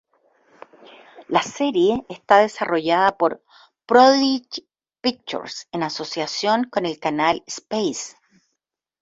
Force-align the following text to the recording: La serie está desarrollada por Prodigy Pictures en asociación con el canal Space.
La 1.27 1.43
serie 1.43 2.03
está 2.09 2.39
desarrollada 2.39 3.17
por 3.19 3.43
Prodigy 3.85 4.67
Pictures 4.99 5.67
en 5.71 5.83
asociación 5.83 6.63
con 6.63 6.87
el 6.87 6.97
canal 6.99 7.43
Space. 7.45 8.15